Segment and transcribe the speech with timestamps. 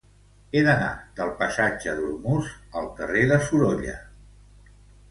[0.59, 0.87] He d'anar
[1.19, 2.51] del passatge d'Ormuz
[2.83, 3.99] al carrer de Sorolla.